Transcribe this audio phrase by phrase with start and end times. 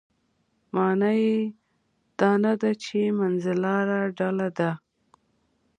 [0.73, 1.37] معنا یې
[2.19, 4.71] دا نه ده چې منځلاره ډله ده.